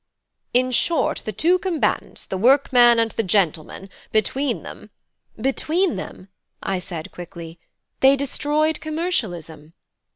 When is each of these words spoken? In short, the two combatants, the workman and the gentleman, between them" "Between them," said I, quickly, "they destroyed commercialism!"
In 0.51 0.71
short, 0.71 1.19
the 1.25 1.31
two 1.31 1.59
combatants, 1.59 2.25
the 2.25 2.35
workman 2.39 2.97
and 2.97 3.11
the 3.11 3.21
gentleman, 3.21 3.87
between 4.11 4.63
them" 4.63 4.89
"Between 5.39 5.95
them," 5.95 6.29
said 6.79 7.07
I, 7.07 7.13
quickly, 7.13 7.59
"they 7.99 8.15
destroyed 8.15 8.81
commercialism!" 8.81 9.73